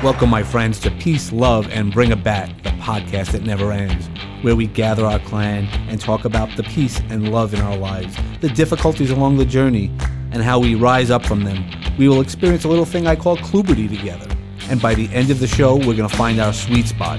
[0.00, 4.08] Welcome, my friends, to Peace, Love, and Bring a Bat, the podcast that never ends,
[4.42, 8.16] where we gather our clan and talk about the peace and love in our lives,
[8.40, 9.90] the difficulties along the journey,
[10.30, 11.64] and how we rise up from them.
[11.98, 14.28] We will experience a little thing I call Kluberty together,
[14.70, 17.18] and by the end of the show, we're going to find our sweet spot.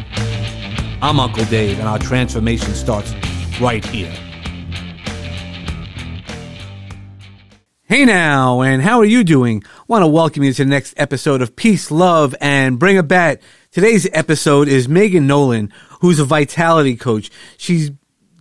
[1.01, 3.13] I'm Uncle Dave, and our transformation starts
[3.59, 4.15] right here.
[7.89, 9.63] Hey now, and how are you doing?
[9.65, 13.01] I Want to welcome you to the next episode of Peace, Love, and Bring a
[13.01, 13.41] Bat.
[13.71, 17.31] Today's episode is Megan Nolan, who's a vitality coach.
[17.57, 17.89] She's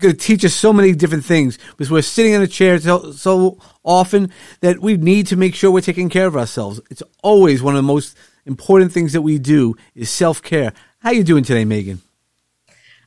[0.00, 3.10] going to teach us so many different things because we're sitting in a chair so,
[3.12, 4.30] so often
[4.60, 6.82] that we need to make sure we're taking care of ourselves.
[6.90, 10.74] It's always one of the most important things that we do is self-care.
[10.98, 12.02] How are you doing today, Megan?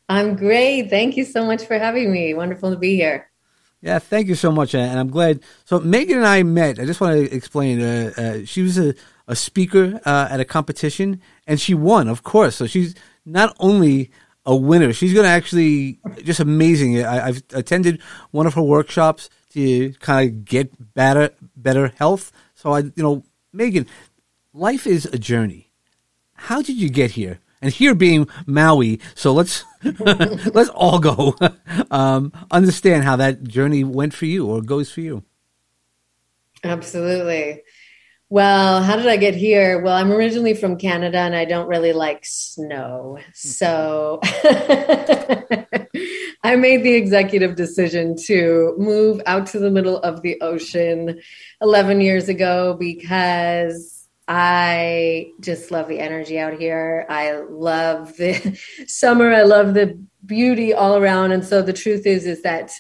[0.09, 0.89] I'm great.
[0.89, 2.34] Thank you so much for having me.
[2.34, 3.30] Wonderful to be here.
[3.82, 5.42] Yeah, thank you so much, and I'm glad.
[5.66, 6.80] So Megan and I met.
[6.80, 7.82] I just want to explain.
[7.82, 8.94] Uh, uh, she was a,
[9.28, 12.56] a speaker uh, at a competition, and she won, of course.
[12.56, 12.94] So she's
[13.26, 14.12] not only
[14.46, 17.04] a winner, she's going to actually just amazing.
[17.04, 22.32] I, I've attended one of her workshops to kind of get better, better health.
[22.54, 23.88] So I, you know, Megan,
[24.54, 25.72] life is a journey.
[26.36, 27.40] How did you get here?
[27.62, 29.00] And here being Maui.
[29.16, 31.36] So let's let's all go
[31.92, 35.23] um, understand how that journey went for you or goes for you.
[36.64, 37.62] Absolutely.
[38.30, 39.81] Well, how did I get here?
[39.81, 43.18] Well, I'm originally from Canada and I don't really like snow.
[43.34, 44.22] So
[46.42, 51.20] I made the executive decision to move out to the middle of the ocean
[51.62, 57.05] 11 years ago because I just love the energy out here.
[57.09, 59.33] I love the summer.
[59.33, 61.31] I love the beauty all around.
[61.31, 62.72] And so the truth is, is that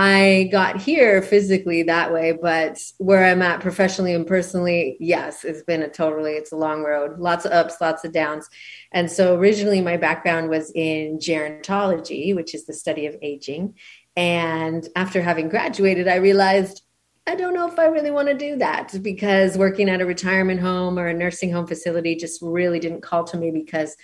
[0.00, 5.62] I got here physically that way, but where I'm at professionally and personally, yes, it's
[5.62, 8.48] been a totally, it's a long road, lots of ups, lots of downs.
[8.92, 13.74] And so originally my background was in gerontology, which is the study of aging.
[14.16, 16.82] And after having graduated, I realized
[17.28, 20.60] I don't know if I really want to do that because working at a retirement
[20.60, 23.94] home or a nursing home facility just really didn't call to me because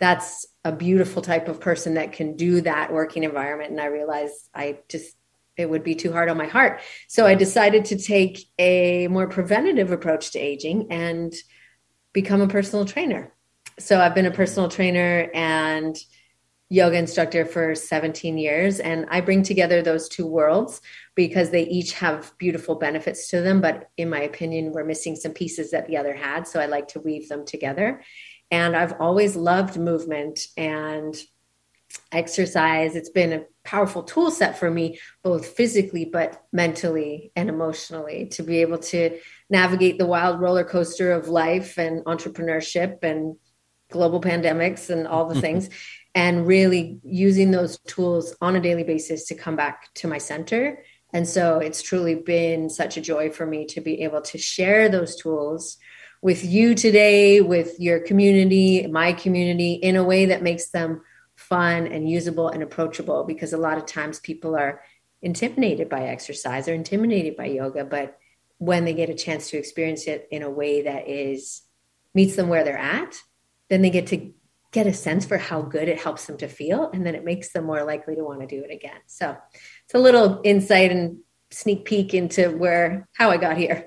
[0.00, 3.72] that's a beautiful type of person that can do that working environment.
[3.72, 5.14] And I realized I just,
[5.58, 6.80] it would be too hard on my heart.
[7.08, 11.30] So I decided to take a more preventative approach to aging and
[12.14, 13.34] become a personal trainer.
[13.78, 15.94] So I've been a personal trainer and
[16.72, 20.80] yoga instructor for 17 years and i bring together those two worlds
[21.14, 25.32] because they each have beautiful benefits to them but in my opinion we're missing some
[25.32, 28.02] pieces that the other had so i like to weave them together.
[28.50, 31.14] And i've always loved movement and
[32.10, 32.96] exercise.
[32.96, 38.42] It's been a powerful tool set for me both physically but mentally and emotionally to
[38.42, 39.18] be able to
[39.50, 43.36] navigate the wild roller coaster of life and entrepreneurship and
[43.90, 45.68] global pandemics and all the things
[46.14, 50.84] and really using those tools on a daily basis to come back to my center.
[51.12, 54.88] And so it's truly been such a joy for me to be able to share
[54.88, 55.78] those tools
[56.20, 61.02] with you today, with your community, my community, in a way that makes them
[61.34, 63.24] fun and usable and approachable.
[63.24, 64.82] Because a lot of times people are
[65.20, 68.18] intimidated by exercise or intimidated by yoga, but
[68.58, 71.62] when they get a chance to experience it in a way that is
[72.14, 73.16] meets them where they're at,
[73.68, 74.32] then they get to
[74.72, 77.52] get a sense for how good it helps them to feel and then it makes
[77.52, 78.98] them more likely to want to do it again.
[79.06, 79.36] So
[79.84, 81.18] it's a little insight and
[81.50, 83.86] sneak peek into where how i got here.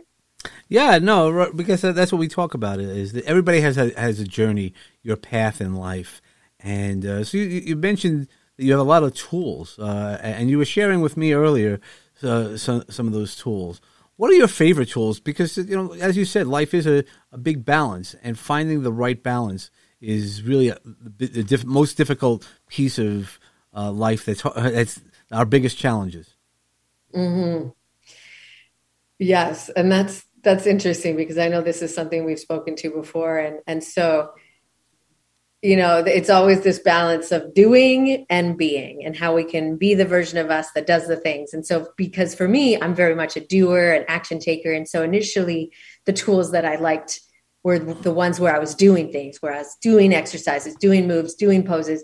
[0.70, 4.26] Yeah no because that's what we talk about is that everybody has a, has a
[4.26, 6.22] journey your path in life.
[6.60, 10.50] And uh, so you, you, mentioned that you have a lot of tools uh, and
[10.50, 11.80] you were sharing with me earlier
[12.24, 13.82] uh, some, some of those tools.
[14.16, 15.20] What are your favorite tools?
[15.20, 18.94] Because you know as you said life is a, a big balance and finding the
[18.94, 19.72] right balance
[20.06, 20.72] is really
[21.18, 23.40] the diff, most difficult piece of
[23.76, 24.26] uh, life.
[24.26, 25.02] That's that's
[25.32, 26.36] our biggest challenges.
[27.14, 27.70] Mm-hmm.
[29.20, 33.38] Yes, and that's that's interesting because I know this is something we've spoken to before,
[33.38, 34.32] and and so
[35.66, 39.96] you know it's always this balance of doing and being and how we can be
[39.96, 43.16] the version of us that does the things and so because for me i'm very
[43.16, 45.72] much a doer an action taker and so initially
[46.06, 47.20] the tools that i liked
[47.66, 51.34] were the ones where I was doing things, where I was doing exercises, doing moves,
[51.34, 52.04] doing poses.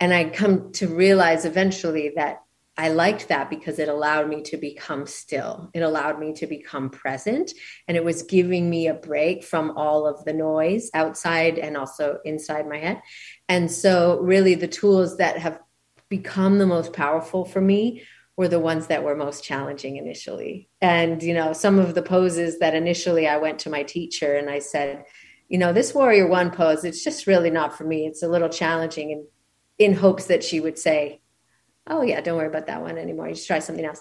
[0.00, 2.38] And I come to realize eventually that
[2.78, 5.70] I liked that because it allowed me to become still.
[5.74, 7.52] It allowed me to become present.
[7.86, 12.16] And it was giving me a break from all of the noise outside and also
[12.24, 13.02] inside my head.
[13.50, 15.60] And so, really, the tools that have
[16.08, 18.02] become the most powerful for me
[18.36, 20.68] were the ones that were most challenging initially.
[20.80, 24.48] And, you know, some of the poses that initially I went to my teacher and
[24.48, 25.04] I said,
[25.48, 28.06] you know, this warrior one pose, it's just really not for me.
[28.06, 29.24] It's a little challenging and
[29.78, 31.20] in hopes that she would say,
[31.88, 33.28] Oh yeah, don't worry about that one anymore.
[33.28, 34.00] You just try something else.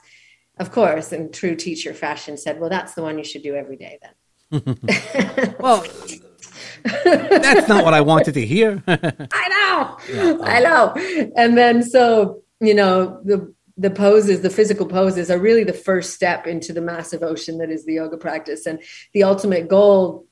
[0.57, 3.75] Of course, in true teacher fashion said, Well, that's the one you should do every
[3.75, 4.15] day then.
[5.59, 5.83] well,
[6.83, 8.83] that's not what I wanted to hear.
[8.87, 8.97] I
[9.49, 9.97] know.
[10.13, 10.37] Yeah.
[10.41, 11.31] I know.
[11.35, 16.13] And then so, you know, the the poses, the physical poses are really the first
[16.13, 18.65] step into the massive ocean that is the yoga practice.
[18.65, 18.81] And
[19.13, 20.27] the ultimate goal,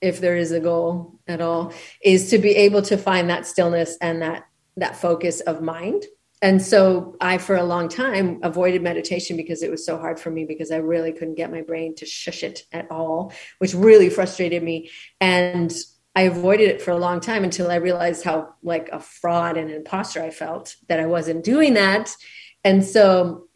[0.00, 3.96] if there is a goal at all, is to be able to find that stillness
[4.00, 4.44] and that
[4.76, 6.04] that focus of mind.
[6.40, 10.30] And so I, for a long time, avoided meditation because it was so hard for
[10.30, 14.10] me because I really couldn't get my brain to shush it at all, which really
[14.10, 14.90] frustrated me.
[15.20, 15.72] And
[16.16, 19.70] I avoided it for a long time until I realized how like a fraud and
[19.70, 22.14] an imposter I felt that I wasn't doing that.
[22.64, 23.48] And so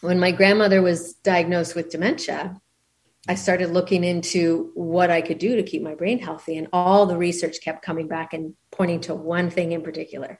[0.00, 2.60] when my grandmother was diagnosed with dementia,
[3.26, 6.56] I started looking into what I could do to keep my brain healthy.
[6.58, 10.38] And all the research kept coming back and pointing to one thing in particular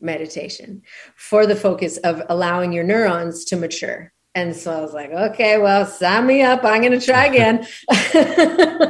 [0.00, 0.82] meditation
[1.14, 5.56] for the focus of allowing your neurons to mature and so I was like, okay,
[5.56, 6.62] well, sign me up.
[6.62, 7.66] I'm going to try again.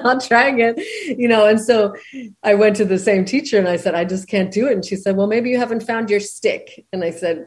[0.05, 0.75] I'll try again.
[1.07, 1.95] You know, and so
[2.43, 4.73] I went to the same teacher and I said, I just can't do it.
[4.73, 6.85] And she said, well, maybe you haven't found your stick.
[6.93, 7.47] And I said,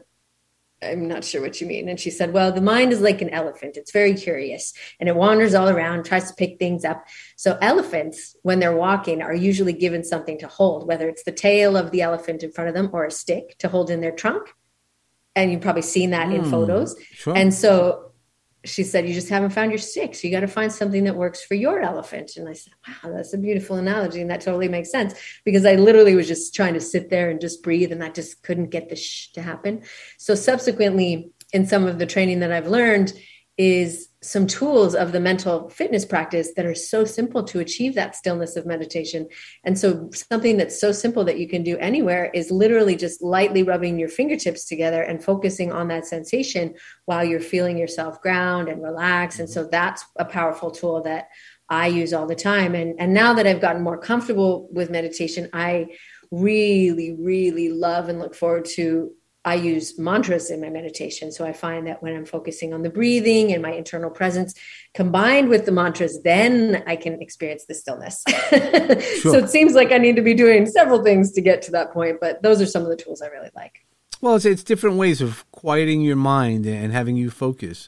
[0.82, 1.90] I'm not sure what you mean.
[1.90, 3.76] And she said, Well, the mind is like an elephant.
[3.76, 7.06] It's very curious and it wanders all around, tries to pick things up.
[7.36, 11.76] So, elephants, when they're walking, are usually given something to hold, whether it's the tail
[11.76, 14.50] of the elephant in front of them or a stick to hold in their trunk
[15.36, 16.96] and you've probably seen that mm, in hmm, photos.
[17.12, 17.36] Sure.
[17.36, 18.09] And so
[18.66, 20.16] she said, You just haven't found your stick.
[20.16, 22.32] So you got to find something that works for your elephant.
[22.36, 24.22] And I said, Wow, that's a beautiful analogy.
[24.22, 25.14] And that totally makes sense
[25.46, 27.92] because I literally was just trying to sit there and just breathe.
[27.92, 29.84] And I just couldn't get the shh to happen.
[30.18, 33.14] So subsequently, in some of the training that I've learned,
[33.60, 38.16] is some tools of the mental fitness practice that are so simple to achieve that
[38.16, 39.28] stillness of meditation.
[39.66, 43.64] And so, something that's so simple that you can do anywhere is literally just lightly
[43.64, 46.74] rubbing your fingertips together and focusing on that sensation
[47.04, 49.40] while you're feeling yourself ground and relax.
[49.40, 51.28] And so, that's a powerful tool that
[51.68, 52.76] I use all the time.
[52.76, 55.88] And, and now that I've gotten more comfortable with meditation, I
[56.32, 59.12] really, really love and look forward to
[59.46, 61.32] I use mantras in my meditation.
[61.32, 64.54] So I find that when I'm focusing on the breathing and my internal presence
[64.94, 68.24] combined with the mantras, then I can experience the stillness.
[68.50, 69.00] sure.
[69.22, 71.94] So it seems like I need to be doing several things to get to that
[71.94, 73.86] point, but those are some of the tools I really like.
[74.22, 77.88] Well, it's, it's different ways of quieting your mind and having you focus.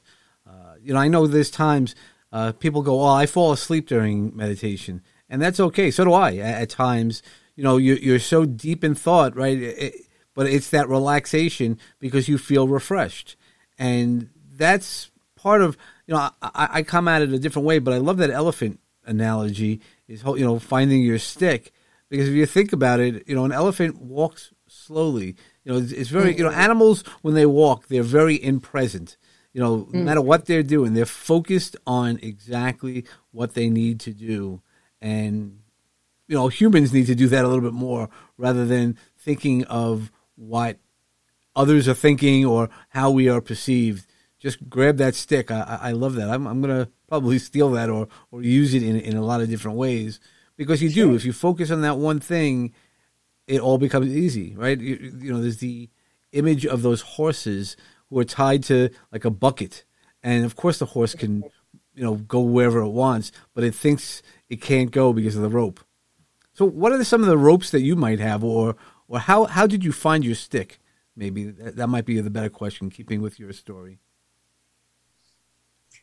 [0.50, 1.96] Uh, you know, I know there's times
[2.32, 5.92] uh, people go, "Oh, I fall asleep during meditation," and that's okay.
[5.92, 7.22] So do I at, at times.
[7.58, 9.58] You know, you're, you're so deep in thought, right?
[9.58, 9.94] It,
[10.34, 13.36] but it's that relaxation because you feel refreshed.
[13.78, 17.94] And that's part of, you know, I, I come at it a different way, but
[17.94, 21.72] I love that elephant analogy is, you know, finding your stick.
[22.10, 25.36] Because if you think about it, you know, an elephant walks slowly.
[25.64, 29.18] You know, it's, it's very, you know, animals, when they walk, they're very in present.
[29.54, 30.04] You know, no mm.
[30.04, 34.62] matter what they're doing, they're focused on exactly what they need to do.
[35.02, 35.60] And,
[36.28, 40.12] you know, humans need to do that a little bit more rather than thinking of
[40.42, 40.78] what
[41.56, 44.06] others are thinking or how we are perceived.
[44.40, 45.52] Just grab that stick.
[45.52, 46.30] I, I love that.
[46.30, 49.42] I'm, I'm going to probably steal that or, or use it in, in a lot
[49.42, 50.20] of different ways
[50.58, 51.08] because you sure.
[51.08, 51.16] do.
[51.16, 52.74] If you focus on that one thing,
[53.48, 54.80] it all becomes easy, right?
[54.80, 55.90] You, you know, there's the
[56.32, 57.78] image of those horses
[58.10, 59.86] who are tied to like a bucket.
[60.24, 61.44] And of course, the horse can,
[61.94, 65.50] you know, go wherever it wants, but it thinks it can't go because of the
[65.50, 65.80] rope.
[66.54, 68.76] So, what are some of the ropes that you might have, or
[69.12, 70.80] or how how did you find your stick?
[71.18, 74.00] Maybe that, that might be the better question, keeping with your story.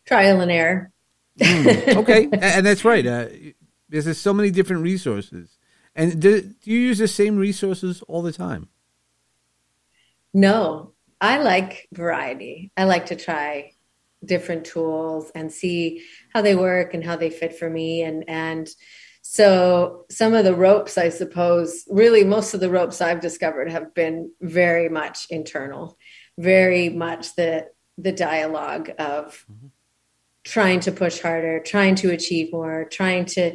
[0.05, 0.93] Trial and error.
[1.39, 3.07] mm, okay, and, that's right.
[3.07, 3.29] Uh,
[3.89, 5.57] there's so many different resources,
[5.97, 8.69] and do, do you use the same resources all the time?
[10.35, 12.71] No, I like variety.
[12.77, 13.73] I like to try
[14.23, 18.69] different tools and see how they work and how they fit for me and and
[19.31, 23.93] so some of the ropes, I suppose, really most of the ropes I've discovered have
[23.93, 25.99] been very much internal,
[26.39, 27.67] very much the
[27.99, 29.67] the dialogue of mm-hmm.
[30.45, 33.55] trying to push harder, trying to achieve more, trying to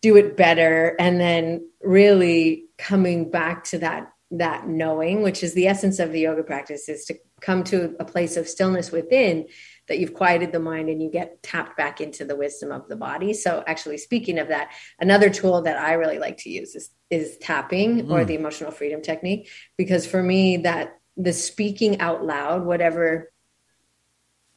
[0.00, 5.68] do it better, and then really coming back to that that knowing, which is the
[5.68, 9.46] essence of the yoga practice, is to come to a place of stillness within
[9.92, 12.96] that you've quieted the mind and you get tapped back into the wisdom of the
[12.96, 13.34] body.
[13.34, 17.36] So, actually, speaking of that, another tool that I really like to use is, is
[17.36, 18.10] tapping mm.
[18.10, 23.30] or the emotional freedom technique, because for me, that the speaking out loud, whatever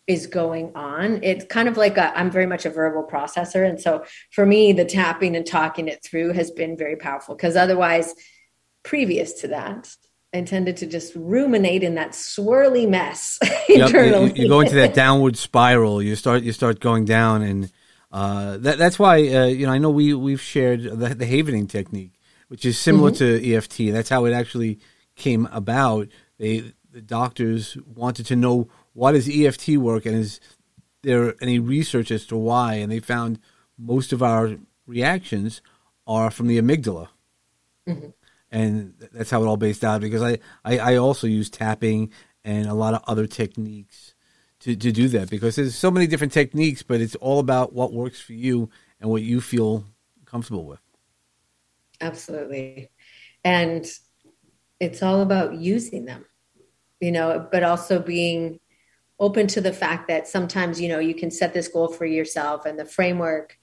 [0.07, 1.21] is going on.
[1.21, 3.67] It's kind of like i am very much a verbal processor.
[3.67, 7.57] And so for me, the tapping and talking it through has been very powerful because
[7.57, 8.13] otherwise,
[8.83, 9.89] previous to that,
[10.35, 13.39] I tended to just ruminate in that swirly mess
[13.69, 14.27] internally.
[14.27, 16.01] Yep, you, you, go into that downward spiral.
[16.01, 17.71] You start you start going down, and
[18.11, 21.67] uh, that, that's why uh, you know I know we we've shared the, the havening
[21.67, 23.41] technique, which is similar mm-hmm.
[23.41, 23.93] to EFT.
[23.93, 24.79] That's how it actually
[25.15, 26.09] came about.
[26.37, 30.41] They the doctors wanted to know why does EFT work, and is
[31.01, 32.75] there any research as to why?
[32.75, 33.39] And they found
[33.77, 35.61] most of our reactions
[36.05, 37.07] are from the amygdala.
[37.87, 38.09] Mm-hmm.
[38.51, 42.11] And that's how it all based out because I, I, I, also use tapping
[42.43, 44.13] and a lot of other techniques
[44.61, 47.91] to, to do that because there's so many different techniques, but it's all about what
[47.91, 48.69] works for you
[49.01, 49.83] and what you feel
[50.25, 50.79] comfortable with.
[51.99, 52.89] Absolutely.
[53.43, 53.85] And
[54.79, 56.25] it's all about using them,
[56.99, 58.59] you know, but also being
[59.19, 62.65] open to the fact that sometimes you know you can set this goal for yourself
[62.65, 63.57] and the framework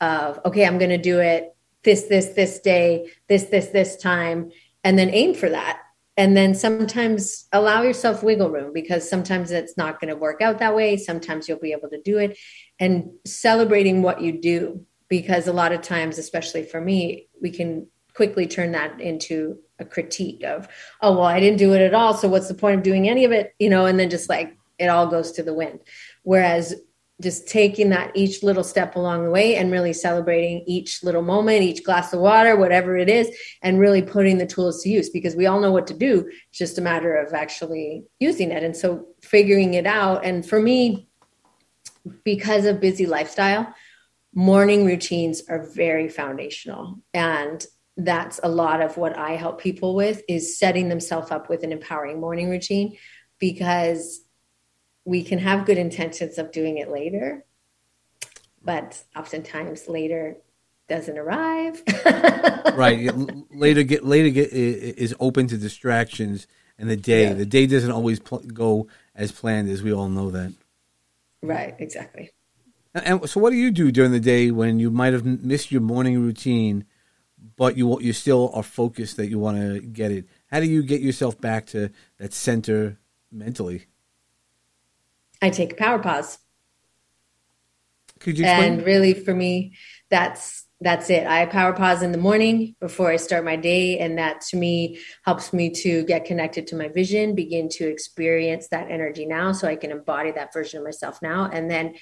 [0.00, 4.50] of okay i'm going to do it this this this day this this this time
[4.84, 5.80] and then aim for that.
[6.16, 10.58] And then sometimes allow yourself wiggle room because sometimes it's not going to work out
[10.58, 10.96] that way.
[10.96, 12.36] Sometimes you'll be able to do it.
[12.80, 17.86] And celebrating what you do because a lot of times especially for me we can
[18.14, 20.68] quickly turn that into a critique of
[21.00, 23.24] oh well i didn't do it at all so what's the point of doing any
[23.24, 23.54] of it?
[23.58, 25.80] You know and then just like it all goes to the wind.
[26.22, 26.74] Whereas
[27.20, 31.62] just taking that each little step along the way and really celebrating each little moment,
[31.62, 33.28] each glass of water, whatever it is,
[33.62, 36.30] and really putting the tools to use because we all know what to do.
[36.50, 38.62] It's just a matter of actually using it.
[38.62, 40.24] And so figuring it out.
[40.24, 41.08] And for me,
[42.24, 43.74] because of busy lifestyle,
[44.32, 47.00] morning routines are very foundational.
[47.12, 51.64] And that's a lot of what I help people with is setting themselves up with
[51.64, 52.96] an empowering morning routine
[53.40, 54.20] because
[55.08, 57.42] we can have good intentions of doing it later,
[58.62, 60.36] but oftentimes later
[60.86, 61.82] doesn't arrive.
[62.74, 63.10] right.
[63.50, 66.46] Later get later get is open to distractions
[66.78, 67.22] and the day.
[67.22, 67.32] Yeah.
[67.32, 70.52] The day doesn't always pl- go as planned as we all know that.
[71.42, 72.30] Right, exactly.
[72.94, 75.72] And, and so what do you do during the day when you might have missed
[75.72, 76.84] your morning routine
[77.56, 80.26] but you you still are focused that you want to get it?
[80.50, 82.98] How do you get yourself back to that center
[83.32, 83.86] mentally?
[85.40, 86.38] I take a power pause.
[88.20, 88.74] Could you explain?
[88.74, 89.76] And really, for me,
[90.10, 91.26] that's that's it.
[91.26, 94.98] I power pause in the morning before I start my day, and that to me
[95.24, 99.66] helps me to get connected to my vision, begin to experience that energy now, so
[99.66, 101.94] I can embody that version of myself now, and then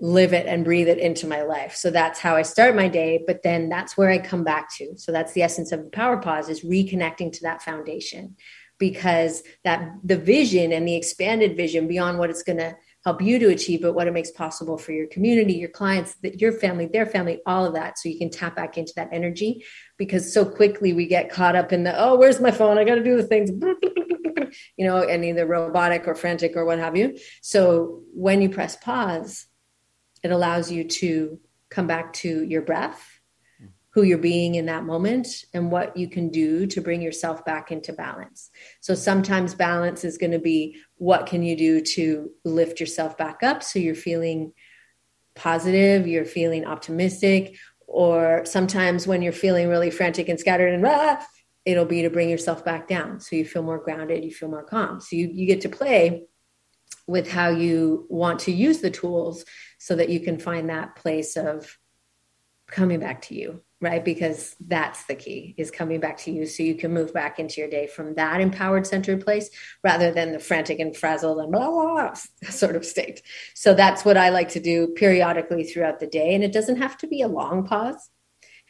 [0.00, 1.76] live it and breathe it into my life.
[1.76, 4.96] So that's how I start my day, but then that's where I come back to.
[4.96, 8.36] So that's the essence of the power pause is reconnecting to that foundation
[8.78, 13.38] because that the vision and the expanded vision beyond what it's going to help you
[13.38, 16.86] to achieve but what it makes possible for your community your clients that your family
[16.86, 17.98] their family all of that.
[17.98, 19.64] So you can tap back into that energy
[19.96, 22.78] because so quickly we get caught up in the oh where's my phone?
[22.78, 23.50] I got to do the things.
[24.76, 27.18] You know and either robotic or frantic or what have you.
[27.42, 29.46] So when you press pause
[30.22, 31.40] it allows you to
[31.70, 33.13] come back to your breath
[33.94, 37.70] who you're being in that moment and what you can do to bring yourself back
[37.70, 38.50] into balance.
[38.80, 43.44] So sometimes balance is going to be what can you do to lift yourself back
[43.44, 44.52] up so you're feeling
[45.36, 51.22] positive, you're feeling optimistic, or sometimes when you're feeling really frantic and scattered and rah,
[51.64, 54.64] it'll be to bring yourself back down so you feel more grounded, you feel more
[54.64, 55.00] calm.
[55.00, 56.24] So you, you get to play
[57.06, 59.44] with how you want to use the tools
[59.78, 61.78] so that you can find that place of
[62.74, 64.02] coming back to you right?
[64.02, 67.60] Because that's the key is coming back to you so you can move back into
[67.60, 69.50] your day from that empowered centered place
[69.84, 72.14] rather than the frantic and frazzled and blah, blah, blah
[72.50, 73.20] sort of state.
[73.54, 76.34] So that's what i like to do periodically throughout the day.
[76.34, 78.10] And it doesn't have to be a long pause.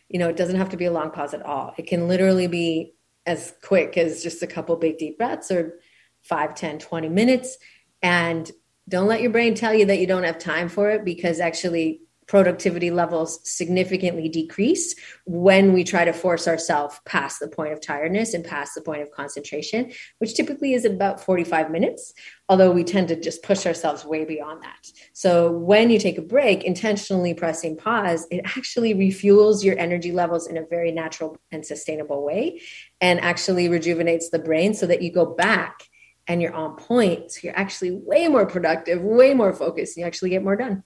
[0.08, 1.72] You know it doesn't have to be a long pause at all.
[1.78, 2.94] It can literally be
[3.24, 5.78] as quick as just a couple big deep breaths or
[6.24, 7.56] 5 10 20 minutes.
[8.02, 8.50] And
[8.88, 12.02] don't let your brain tell you that you don't have time for it because actually
[12.26, 14.94] productivity levels significantly decrease
[15.26, 19.02] when we try to force ourselves past the point of tiredness and past the point
[19.02, 22.12] of concentration, which typically is about 45 minutes,
[22.48, 24.86] although we tend to just push ourselves way beyond that.
[25.12, 30.46] So when you take a break, intentionally pressing pause, it actually refuels your energy levels
[30.46, 32.60] in a very natural and sustainable way
[33.00, 35.84] and actually rejuvenates the brain so that you go back
[36.26, 37.32] and you're on point.
[37.32, 40.82] So you're actually way more productive, way more focused, and you actually get more done.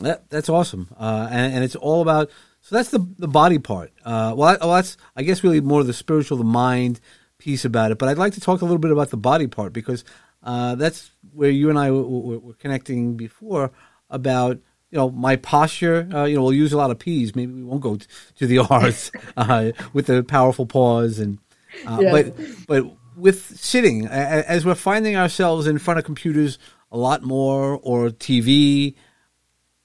[0.00, 2.28] That, that's awesome, uh, and, and, it's all about.
[2.62, 3.92] So that's the the body part.
[4.04, 7.00] Uh, well, I, well, that's I guess really more the spiritual, the mind
[7.38, 7.98] piece about it.
[7.98, 10.04] But I'd like to talk a little bit about the body part because
[10.42, 13.70] uh, that's where you and I were, were connecting before
[14.10, 14.58] about
[14.90, 16.08] you know my posture.
[16.12, 17.36] Uh, you know, we'll use a lot of P's.
[17.36, 18.06] Maybe we won't go t-
[18.38, 21.38] to the R's uh, with the powerful pause and.
[21.86, 22.12] Uh, yes.
[22.12, 26.58] But but with sitting, as we're finding ourselves in front of computers
[26.90, 28.94] a lot more or TV,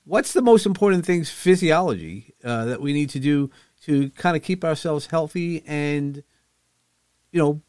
[0.09, 3.51] what's the most important things physiology uh, that we need to do
[3.83, 6.23] to kind of keep ourselves healthy and
[7.31, 7.61] you know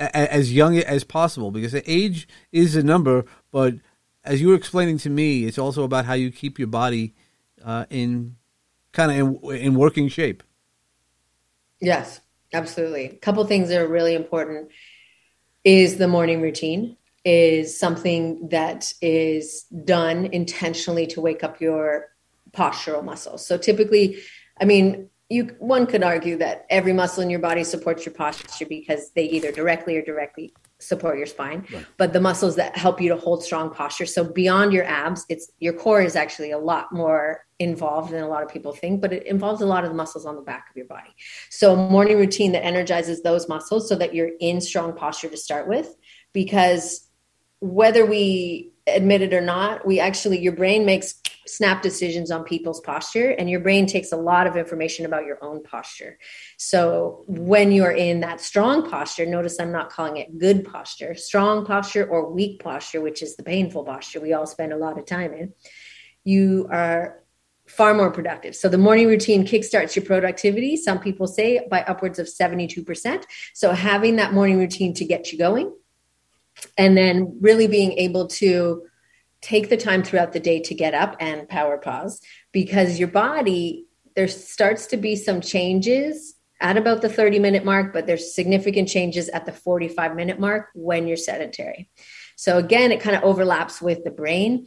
[0.00, 1.52] a- as young as possible?
[1.52, 3.74] Because age is a number but
[4.24, 7.14] as you were explaining to me it's also about how you keep your body
[7.64, 8.36] uh, in
[8.92, 10.42] kind of in, in working shape.
[11.80, 12.20] Yes
[12.52, 13.04] absolutely.
[13.04, 14.70] A couple things that are really important
[15.62, 22.08] is the morning routine is something that is done intentionally to wake up your
[22.52, 23.46] postural muscles.
[23.46, 24.18] So typically,
[24.60, 28.66] I mean, you one could argue that every muscle in your body supports your posture
[28.66, 31.84] because they either directly or directly support your spine right.
[31.96, 35.50] but the muscles that help you to hold strong posture so beyond your abs it's
[35.58, 39.12] your core is actually a lot more involved than a lot of people think but
[39.12, 41.10] it involves a lot of the muscles on the back of your body
[41.50, 45.36] so a morning routine that energizes those muscles so that you're in strong posture to
[45.36, 45.96] start with
[46.32, 47.07] because
[47.60, 52.80] whether we admit it or not we actually your brain makes snap decisions on people's
[52.80, 56.18] posture and your brain takes a lot of information about your own posture.
[56.56, 61.64] So when you're in that strong posture notice i'm not calling it good posture strong
[61.64, 65.04] posture or weak posture which is the painful posture we all spend a lot of
[65.04, 65.52] time in
[66.24, 67.22] you are
[67.66, 68.56] far more productive.
[68.56, 70.74] So the morning routine kickstarts your productivity.
[70.76, 75.38] Some people say by upwards of 72% so having that morning routine to get you
[75.38, 75.72] going
[76.76, 78.82] and then really being able to
[79.40, 82.20] take the time throughout the day to get up and power pause
[82.52, 83.86] because your body
[84.16, 88.88] there starts to be some changes at about the 30 minute mark but there's significant
[88.88, 91.88] changes at the 45 minute mark when you're sedentary.
[92.36, 94.66] So again it kind of overlaps with the brain.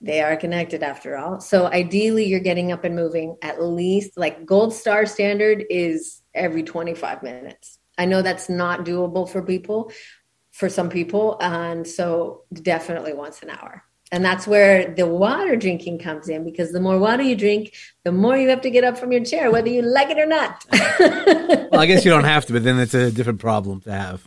[0.00, 1.40] They are connected after all.
[1.40, 6.64] So ideally you're getting up and moving at least like gold star standard is every
[6.64, 7.78] 25 minutes.
[7.96, 9.92] I know that's not doable for people
[10.58, 15.98] for some people and so definitely once an hour and that's where the water drinking
[15.98, 18.96] comes in because the more water you drink, the more you have to get up
[18.96, 20.64] from your chair, whether you like it or not.
[20.72, 24.26] well, I guess you don't have to, but then it's a different problem to have.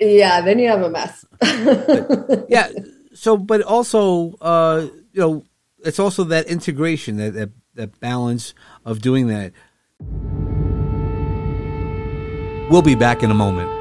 [0.00, 1.26] Yeah, then you have a mess.
[1.40, 2.70] but, yeah.
[3.12, 5.44] So, but also, uh, you know,
[5.84, 9.52] it's also that integration, that, that that balance of doing that.
[12.70, 13.77] We'll be back in a moment.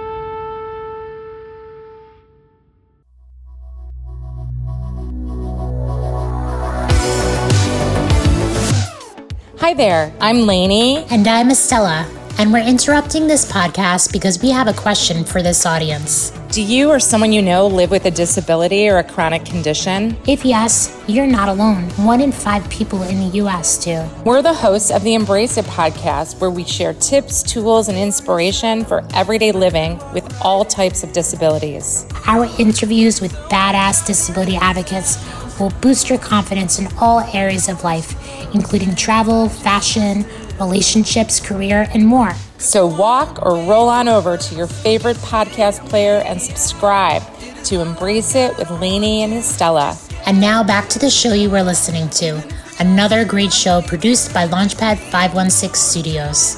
[9.67, 11.03] Hi there, I'm Lainey.
[11.11, 12.09] And I'm Estella.
[12.39, 16.29] And we're interrupting this podcast because we have a question for this audience.
[16.53, 20.15] Do you or someone you know live with a disability or a chronic condition?
[20.25, 21.83] If yes, you're not alone.
[21.97, 23.83] One in five people in the U.S.
[23.83, 24.07] do.
[24.23, 28.85] We're the hosts of the Embrace It podcast, where we share tips, tools, and inspiration
[28.85, 32.07] for everyday living with all types of disabilities.
[32.25, 35.17] Our interviews with badass disability advocates
[35.59, 38.15] will boost your confidence in all areas of life,
[38.57, 40.25] including travel, fashion,
[40.59, 42.33] relationships, career, and more.
[42.57, 47.21] So walk or roll on over to your favorite podcast player and subscribe
[47.65, 49.95] to Embrace It with Lainey and Estella.
[50.25, 52.43] And now back to the show you were listening to.
[52.79, 56.57] Another great show produced by Launchpad 516 Studios.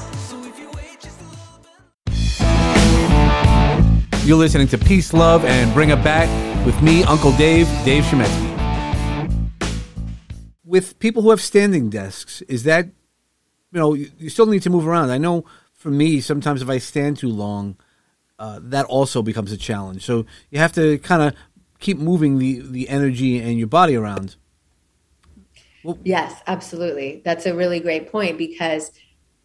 [4.26, 8.49] You're listening to Peace, Love, and Bring a Bat with me, Uncle Dave, Dave Shemetsky
[10.70, 14.70] with people who have standing desks, is that you know you, you, still need to
[14.70, 15.10] move around?
[15.10, 17.76] I know for me, sometimes if I stand too long,
[18.38, 20.04] uh, that also becomes a challenge.
[20.06, 21.34] So you have to kind of
[21.80, 24.36] keep moving the the energy and your body around.
[25.82, 27.22] Well, yes, absolutely.
[27.24, 28.92] That's a really great point because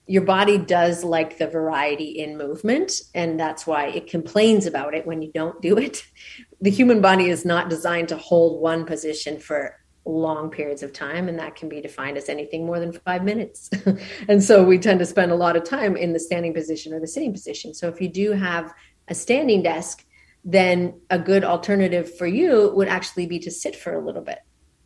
[0.05, 5.07] your body does like the variety in movement and that's why it complains about it
[5.07, 6.03] when you don't do it
[6.61, 11.27] the human body is not designed to hold one position for long periods of time
[11.27, 13.69] and that can be defined as anything more than five minutes.
[14.27, 16.99] And so we tend to spend a lot of time in the standing position or
[16.99, 17.73] the sitting position.
[17.73, 18.73] So if you do have
[19.07, 20.05] a standing desk
[20.47, 24.39] then a good alternative for you would actually be to sit for a little bit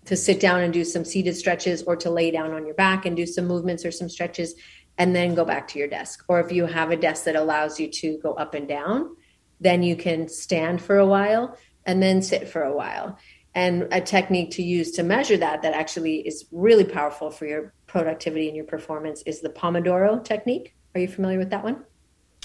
[0.05, 3.05] to sit down and do some seated stretches or to lay down on your back
[3.05, 4.55] and do some movements or some stretches
[4.97, 6.25] and then go back to your desk.
[6.27, 9.15] Or if you have a desk that allows you to go up and down
[9.60, 13.17] then you can stand for a while and then sit for a while
[13.55, 17.73] and a technique to use to measure that that actually is really powerful for your
[17.88, 20.75] productivity and your performance is the pomodoro technique.
[20.95, 21.83] Are you familiar with that one?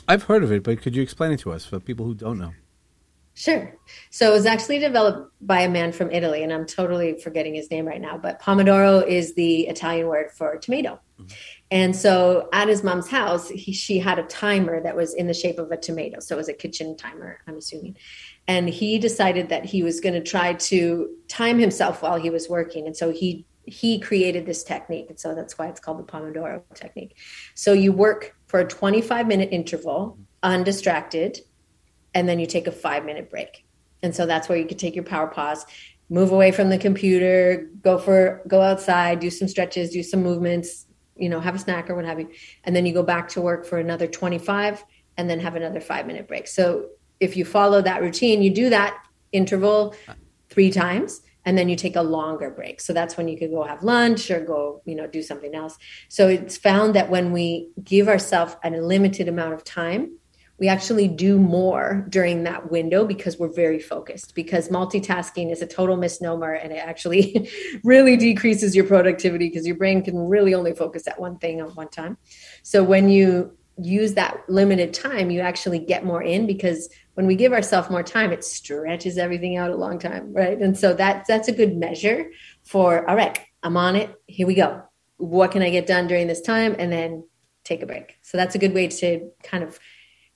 [0.09, 2.39] I've heard of it but could you explain it to us for people who don't
[2.39, 2.53] know
[3.37, 3.77] Sure.
[4.11, 7.69] So it was actually developed by a man from Italy, and I'm totally forgetting his
[7.69, 11.01] name right now, but Pomodoro is the Italian word for tomato.
[11.19, 11.35] Mm-hmm.
[11.73, 15.35] And so at his mom's house, he, she had a timer that was in the
[15.35, 16.21] shape of a tomato.
[16.21, 17.97] So it was a kitchen timer, I'm assuming.
[18.47, 22.49] And he decided that he was going to try to time himself while he was
[22.49, 22.87] working.
[22.87, 25.07] And so he he created this technique.
[25.09, 27.17] And so that's why it's called the Pomodoro technique.
[27.55, 31.41] So you work for a 25 minute interval, undistracted,
[32.15, 33.65] and then you take a five minute break.
[34.03, 35.67] And so that's where you could take your power pause,
[36.09, 40.87] move away from the computer, go for go outside, do some stretches, do some movements,
[41.17, 42.31] you know, have a snack or what have you.
[42.65, 44.85] And then you go back to work for another 25
[45.17, 46.47] and then have another five minute break.
[46.47, 49.95] So if you follow that routine, you do that interval
[50.51, 52.81] three times and then you take a longer break.
[52.81, 55.77] So that's when you could go have lunch or go, you know, do something else.
[56.09, 60.19] So it's found that when we give ourselves a limited amount of time,
[60.59, 65.67] we actually do more during that window because we're very focused because multitasking is a
[65.67, 67.51] total misnomer and it actually
[67.85, 71.75] really decreases your productivity because your brain can really only focus at one thing at
[71.75, 72.17] one time.
[72.63, 77.35] So when you use that limited time you actually get more in because when we
[77.35, 80.61] give ourselves more time it stretches everything out a long time right?
[80.61, 82.31] And so that that's a good measure
[82.63, 84.15] for all right i'm on it.
[84.27, 84.83] Here we go.
[85.17, 86.77] What can i get done during this time?
[86.79, 87.25] And then
[87.65, 88.19] take a break.
[88.23, 89.81] So that's a good way to kind of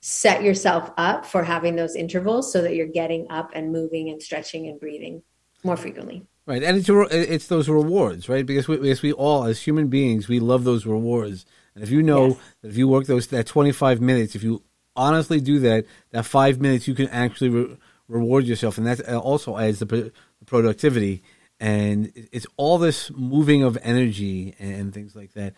[0.01, 4.21] set yourself up for having those intervals so that you're getting up and moving and
[4.21, 5.21] stretching and breathing
[5.63, 6.25] more frequently.
[6.45, 8.45] Right, and it's it's those rewards, right?
[8.45, 11.45] Because we, because we all, as human beings, we love those rewards.
[11.75, 12.37] And if you know yes.
[12.61, 14.63] that if you work those that 25 minutes, if you
[14.95, 19.57] honestly do that, that five minutes, you can actually re- reward yourself, and that also
[19.57, 20.11] adds the, the,
[20.45, 21.21] productivity.
[21.59, 25.53] And it's all this moving of energy and things like that.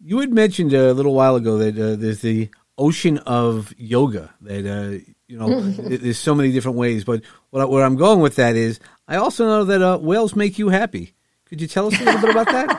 [0.00, 4.66] You had mentioned a little while ago that uh, there's the ocean of yoga that
[4.66, 7.04] uh, you know there's so many different ways.
[7.04, 10.58] But what, where i'm going with that is i also know that uh, whales make
[10.58, 11.14] you happy.
[11.46, 12.70] Could you tell us a little bit about that?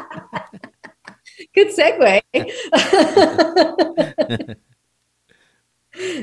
[1.55, 2.21] Good segue.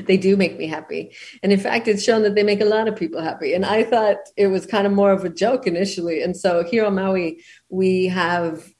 [0.07, 1.13] They do make me happy.
[1.43, 3.53] And in fact it's shown that they make a lot of people happy.
[3.53, 6.21] And i thought it was kind of more of a joke initially.
[6.21, 8.73] And so here on maui we have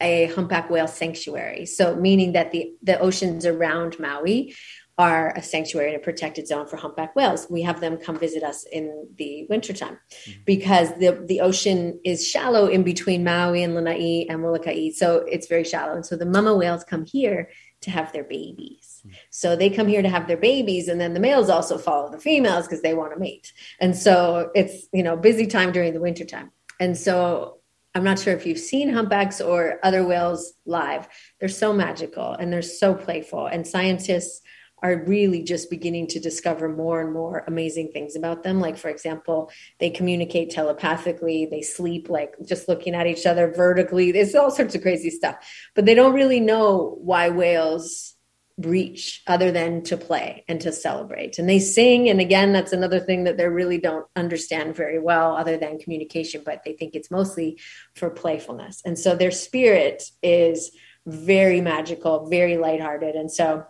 [0.00, 1.66] a humpback whale sanctuary.
[1.66, 4.54] So, meaning that the, the oceans around Maui
[4.98, 7.46] are a sanctuary and a protected zone for humpback whales.
[7.48, 10.40] We have them come visit us in the wintertime mm-hmm.
[10.44, 14.90] because the, the ocean is shallow in between Maui and Lanai and Molokai.
[14.90, 15.94] So it's very shallow.
[15.94, 17.48] And so the mama whales come here
[17.82, 19.02] to have their babies.
[19.06, 19.14] Mm-hmm.
[19.30, 22.18] So they come here to have their babies and then the males also follow the
[22.18, 23.52] females because they want to mate.
[23.80, 26.50] And so it's, you know, busy time during the wintertime.
[26.80, 27.57] And so
[27.98, 31.08] I'm not sure if you've seen humpbacks or other whales live.
[31.40, 33.46] They're so magical and they're so playful.
[33.46, 34.40] And scientists
[34.84, 38.60] are really just beginning to discover more and more amazing things about them.
[38.60, 44.10] Like, for example, they communicate telepathically, they sleep like just looking at each other vertically.
[44.10, 45.34] It's all sorts of crazy stuff.
[45.74, 48.14] But they don't really know why whales
[48.58, 51.38] reach other than to play and to celebrate.
[51.38, 52.08] And they sing.
[52.08, 56.42] And again, that's another thing that they really don't understand very well, other than communication,
[56.44, 57.60] but they think it's mostly
[57.94, 58.82] for playfulness.
[58.84, 60.72] And so their spirit is
[61.06, 63.14] very magical, very lighthearted.
[63.14, 63.64] And so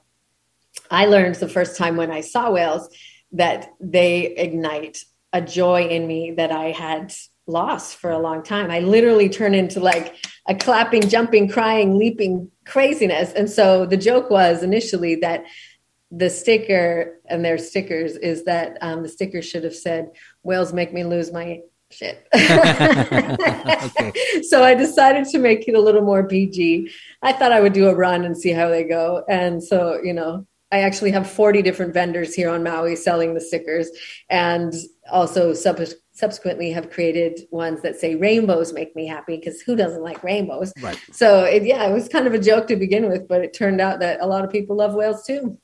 [0.90, 2.88] I learned the first time when I saw whales
[3.32, 7.12] that they ignite a joy in me that I had
[7.46, 8.70] lost for a long time.
[8.70, 10.14] I literally turn into like
[10.46, 13.32] a clapping, jumping, crying, leaping craziness.
[13.32, 15.44] And so the joke was initially that
[16.10, 20.10] the sticker and their stickers is that um, the sticker should have said,
[20.42, 22.26] Whales make me lose my shit.
[24.48, 26.90] So I decided to make it a little more PG.
[27.22, 29.24] I thought I would do a run and see how they go.
[29.28, 33.40] And so, you know, I actually have 40 different vendors here on Maui selling the
[33.40, 33.90] stickers
[34.30, 34.72] and
[35.10, 35.80] also sub-
[36.18, 40.72] subsequently have created ones that say rainbows make me happy because who doesn't like rainbows?
[40.82, 40.98] Right.
[41.12, 43.80] So it, yeah, it was kind of a joke to begin with, but it turned
[43.80, 45.58] out that a lot of people love whales too.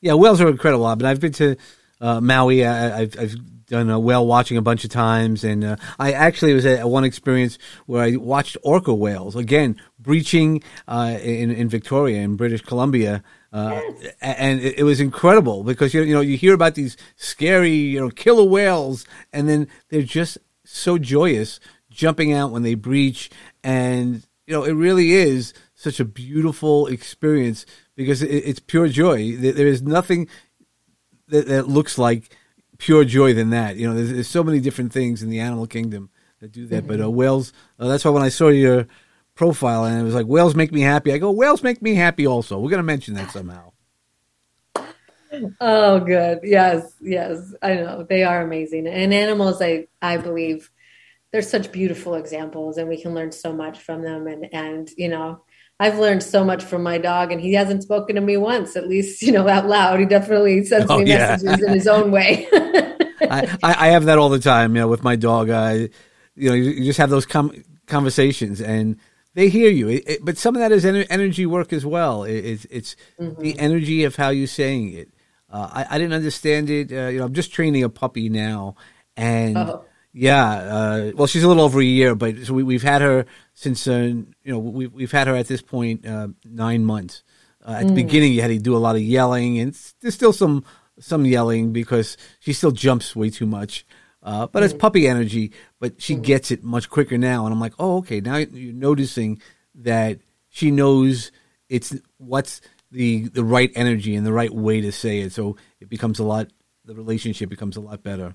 [0.00, 0.86] Yeah, whales are incredible.
[0.86, 1.56] I mean, I've been to
[2.00, 2.64] uh, Maui.
[2.64, 3.36] I, have I've
[3.70, 7.04] done a whale watching a bunch of times, and uh, I actually was at one
[7.04, 7.56] experience
[7.86, 13.22] where I watched orca whales again breaching uh, in in Victoria in British Columbia.
[13.52, 14.14] Uh, yes.
[14.20, 18.08] and it, was incredible because you you know you hear about these scary you know
[18.08, 21.58] killer whales and then they're just so joyous
[21.90, 23.28] jumping out when they breach
[23.64, 29.34] and you know it really is such a beautiful experience because it, it's pure joy
[29.34, 30.28] there is nothing
[31.26, 32.36] that, that, looks like
[32.80, 35.66] pure joy than that you know there's, there's, so many different things in the animal
[35.66, 36.88] kingdom that do that mm-hmm.
[36.88, 38.86] but uh, whales uh, that's why when i saw your
[39.40, 41.14] profile, and it was like whales make me happy.
[41.14, 42.58] I go, whales make me happy also.
[42.58, 43.72] We're going to mention that somehow.
[45.62, 46.40] oh, good.
[46.42, 47.54] Yes, yes.
[47.62, 49.62] I know they are amazing, and animals.
[49.62, 50.70] I I believe
[51.32, 54.26] they're such beautiful examples, and we can learn so much from them.
[54.26, 55.42] And and you know,
[55.80, 58.86] I've learned so much from my dog, and he hasn't spoken to me once, at
[58.86, 59.98] least you know out loud.
[59.98, 61.38] He definitely sends oh, me yeah.
[61.42, 62.46] messages in his own way.
[63.22, 65.48] I, I have that all the time, you know, with my dog.
[65.48, 65.88] I,
[66.36, 68.98] you know, you, just have those com- conversations, and
[69.32, 69.88] they hear you.
[69.88, 72.24] It, it, but some of that is energy work as well.
[72.24, 73.40] It, it's it's mm-hmm.
[73.40, 75.08] the energy of how you're saying it.
[75.50, 76.92] Uh, I, I, didn't understand it.
[76.92, 78.76] Uh, you know, I'm just training a puppy now,
[79.16, 79.84] and oh.
[80.12, 83.26] Yeah, uh, well, she's a little over a year, but so we, have had her
[83.54, 87.22] since uh, you know we've we've had her at this point uh, nine months.
[87.64, 87.88] Uh, at mm.
[87.88, 90.64] the beginning, you had to do a lot of yelling, and there's still some
[90.98, 93.86] some yelling because she still jumps way too much.
[94.22, 94.78] Uh, but it's mm.
[94.78, 96.22] puppy energy, but she mm.
[96.22, 97.46] gets it much quicker now.
[97.46, 98.20] And I'm like, oh, okay.
[98.20, 99.40] Now you're noticing
[99.76, 100.18] that
[100.48, 101.30] she knows
[101.68, 105.32] it's what's the the right energy and the right way to say it.
[105.32, 106.48] So it becomes a lot.
[106.84, 108.34] The relationship becomes a lot better.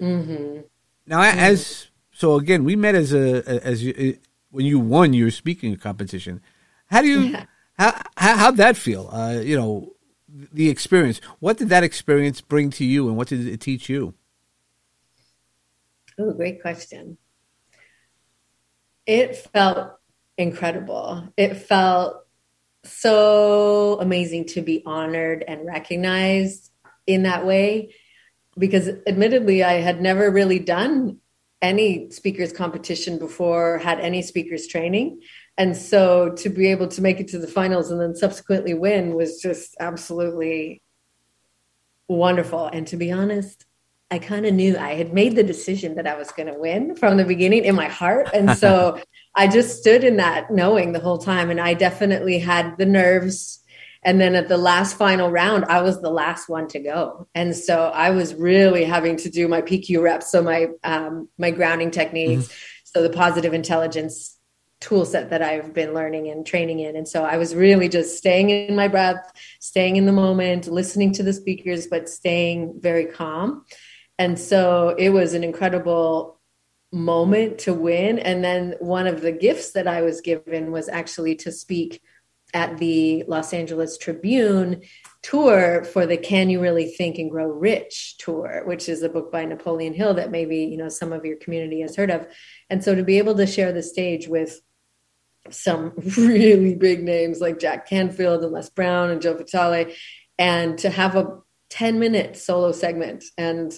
[0.00, 0.60] Mm-hmm.
[1.06, 4.18] Now, as so again, we met as a as you,
[4.50, 6.40] when you won your speaking competition.
[6.86, 7.44] How do you yeah.
[7.78, 9.08] how, how how'd that feel?
[9.12, 9.94] Uh, you know,
[10.28, 11.20] the experience.
[11.40, 14.14] What did that experience bring to you, and what did it teach you?
[16.18, 17.18] Oh, great question.
[19.06, 19.98] It felt
[20.38, 21.28] incredible.
[21.36, 22.24] It felt
[22.84, 26.70] so amazing to be honored and recognized
[27.06, 27.94] in that way
[28.58, 31.18] because admittedly I had never really done
[31.62, 35.20] any speakers competition before, had any speakers training.
[35.56, 39.14] And so to be able to make it to the finals and then subsequently win
[39.14, 40.82] was just absolutely
[42.08, 42.66] wonderful.
[42.66, 43.64] And to be honest,
[44.10, 46.94] I kind of knew I had made the decision that I was going to win
[46.94, 48.28] from the beginning in my heart.
[48.34, 49.00] And so
[49.34, 51.50] I just stood in that knowing the whole time.
[51.50, 53.60] And I definitely had the nerves.
[54.04, 57.26] And then at the last final round, I was the last one to go.
[57.34, 60.30] And so I was really having to do my PQ reps.
[60.30, 62.44] So my, um, my grounding techniques.
[62.44, 62.54] Mm-hmm.
[62.84, 64.36] So the positive intelligence
[64.80, 66.94] tool set that I've been learning and training in.
[66.96, 71.12] And so I was really just staying in my breath, staying in the moment, listening
[71.14, 73.64] to the speakers, but staying very calm
[74.18, 76.40] and so it was an incredible
[76.92, 78.18] moment to win.
[78.18, 82.00] And then one of the gifts that I was given was actually to speak
[82.54, 84.82] at the Los Angeles Tribune
[85.22, 89.32] tour for the Can You Really Think and Grow Rich tour, which is a book
[89.32, 92.26] by Napoleon Hill that maybe, you know, some of your community has heard of.
[92.70, 94.60] And so to be able to share the stage with
[95.50, 99.92] some really big names like Jack Canfield and Les Brown and Joe Vitale,
[100.38, 101.38] and to have a
[101.70, 103.72] 10 minute solo segment and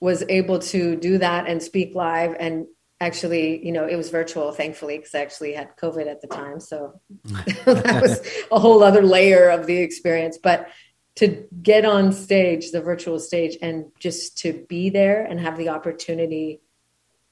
[0.00, 2.66] was able to do that and speak live and
[3.00, 6.58] actually you know it was virtual thankfully because i actually had covid at the time
[6.58, 7.64] so mm.
[7.82, 10.38] that was a whole other layer of the experience.
[10.42, 10.68] But
[11.16, 15.70] to get on stage the virtual stage and just to be there and have the
[15.70, 16.60] opportunity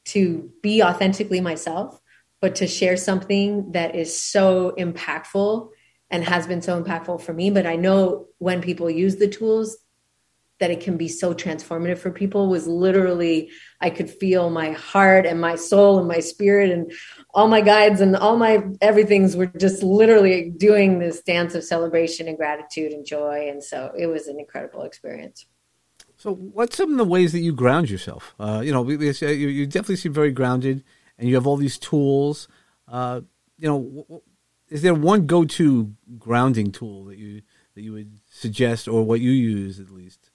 [0.06, 2.00] to be authentically myself
[2.40, 5.70] but to share something that is so impactful
[6.10, 7.50] and has been so impactful for me.
[7.50, 9.78] But i know when people use the tools
[10.60, 15.26] that it can be so transformative for people was literally I could feel my heart
[15.26, 16.92] and my soul and my spirit and
[17.34, 22.28] all my guides and all my everything's were just literally doing this dance of celebration
[22.28, 25.46] and gratitude and joy and so it was an incredible experience.
[26.16, 28.34] So, what's some of the ways that you ground yourself?
[28.38, 30.84] Uh, you know, you, definitely seem very grounded,
[31.18, 32.48] and you have all these tools.
[32.88, 33.22] Uh,
[33.58, 34.22] you know,
[34.68, 37.42] is there one go-to grounding tool that you
[37.74, 40.30] that you would suggest, or what you use at least?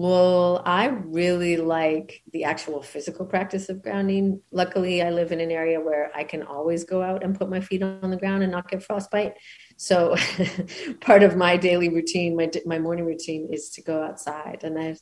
[0.00, 4.40] Well, I really like the actual physical practice of grounding.
[4.52, 7.60] Luckily, I live in an area where I can always go out and put my
[7.60, 9.34] feet on the ground and not get frostbite.
[9.76, 10.14] So,
[11.00, 14.60] part of my daily routine, my my morning routine, is to go outside.
[14.62, 14.94] And I,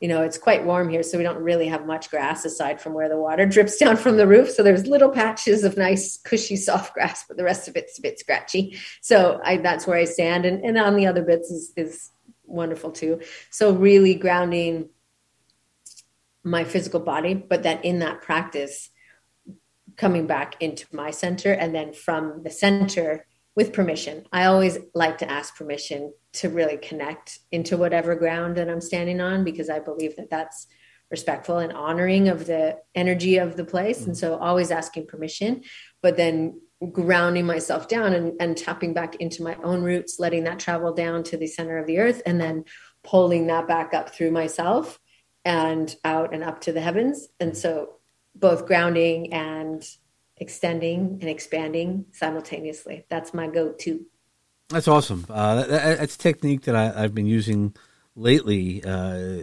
[0.00, 2.94] you know, it's quite warm here, so we don't really have much grass aside from
[2.94, 4.48] where the water drips down from the roof.
[4.50, 8.02] So there's little patches of nice, cushy, soft grass, but the rest of it's a
[8.02, 8.78] bit scratchy.
[9.02, 10.46] So I, that's where I stand.
[10.46, 12.12] And and on the other bits is is
[12.48, 13.20] wonderful too.
[13.50, 14.90] So really grounding
[16.44, 18.90] my physical body, but then in that practice,
[19.96, 24.24] coming back into my center and then from the center with permission.
[24.32, 29.20] I always like to ask permission to really connect into whatever ground that I'm standing
[29.20, 30.68] on because I believe that that's
[31.10, 33.98] respectful and honoring of the energy of the place.
[34.06, 34.26] And mm-hmm.
[34.26, 35.62] so always asking permission,
[36.02, 36.60] but then
[36.92, 41.22] grounding myself down and, and tapping back into my own roots, letting that travel down
[41.24, 42.64] to the center of the earth, and then
[43.02, 45.00] pulling that back up through myself
[45.44, 47.28] and out and up to the heavens.
[47.40, 47.94] And so
[48.34, 49.84] both grounding and
[50.36, 53.04] extending and expanding simultaneously.
[53.08, 54.06] That's my go to.
[54.68, 55.26] That's awesome.
[55.28, 57.74] Uh, that, that's a technique that I, have been using
[58.14, 59.42] lately, uh,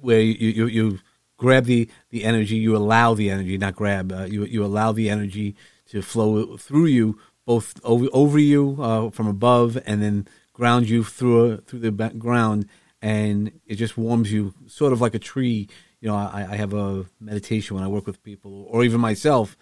[0.00, 0.98] where you, you, you
[1.38, 4.12] grab the, the energy, you allow the energy, not grab.
[4.12, 5.56] Uh, you you allow the energy
[5.88, 11.04] to flow through you, both over over you uh, from above, and then ground you
[11.04, 12.66] through through the ground,
[13.02, 15.68] and it just warms you, sort of like a tree.
[16.00, 19.56] You know, I, I have a meditation when I work with people, or even myself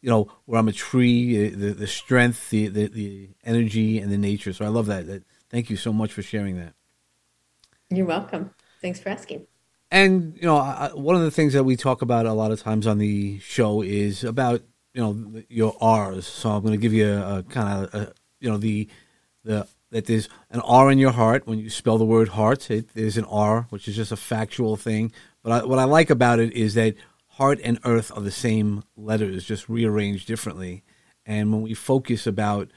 [0.00, 4.18] you know, where I'm a tree, the the strength, the, the, the energy, and the
[4.18, 4.52] nature.
[4.52, 5.06] So I love that.
[5.06, 5.24] that.
[5.48, 6.74] Thank you so much for sharing that.
[7.90, 8.50] You're welcome.
[8.80, 9.46] Thanks for asking.
[9.90, 12.60] And you know, I, one of the things that we talk about a lot of
[12.60, 14.62] times on the show is about
[14.96, 16.26] you know your R's.
[16.26, 18.88] So I'm going to give you a, a kind of you know the
[19.44, 22.70] the that there's an R in your heart when you spell the word heart.
[22.70, 25.12] It, there's an R, which is just a factual thing.
[25.42, 26.94] But I, what I like about it is that
[27.28, 30.82] heart and earth are the same letters, just rearranged differently.
[31.26, 32.70] And when we focus about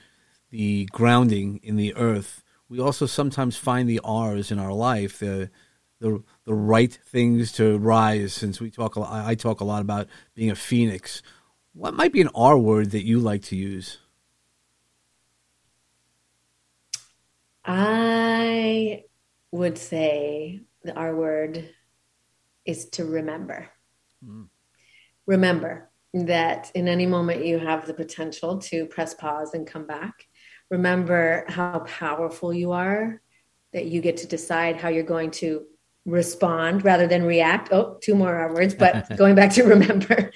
[0.51, 5.49] the grounding in the earth, we also sometimes find the R's in our life, the
[6.01, 8.33] the the right things to rise.
[8.33, 11.23] Since we talk, I talk a lot about being a phoenix.
[11.73, 13.99] What might be an R word that you like to use?
[17.63, 19.03] I
[19.51, 21.69] would say the R word
[22.65, 23.69] is to remember.
[24.25, 24.47] Mm.
[25.25, 30.27] Remember that in any moment you have the potential to press pause and come back.
[30.69, 33.21] Remember how powerful you are,
[33.73, 35.65] that you get to decide how you're going to
[36.05, 37.71] respond rather than react.
[37.71, 40.31] Oh, two more R words, but going back to remember,